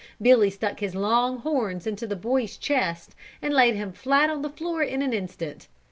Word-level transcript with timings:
Billy 0.19 0.49
stuck 0.49 0.79
his 0.79 0.95
long 0.95 1.37
horns 1.41 1.85
into 1.85 2.07
the 2.07 2.15
boy's 2.15 2.57
chest 2.57 3.13
and 3.39 3.53
laid 3.53 3.75
him 3.75 3.91
flat 3.93 4.31
on 4.31 4.41
the 4.41 4.49
floor 4.49 4.81
in 4.81 5.03
an 5.03 5.13
instant. 5.13 5.67